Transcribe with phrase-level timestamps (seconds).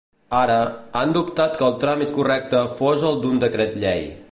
[0.35, 0.55] Ara,
[1.01, 4.05] han dubtat que el tràmit correcte fos el d’un decret llei.